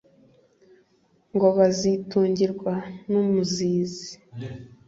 ngo 1.33 1.47
bazitungirwa 1.57 2.73
n’umuzizi, 3.09 4.11